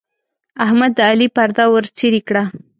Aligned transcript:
احمد 0.65 0.91
د 0.97 0.99
علي 1.09 1.27
پرده 1.35 1.65
ورڅيرې 1.73 2.21
کړه. 2.27 2.43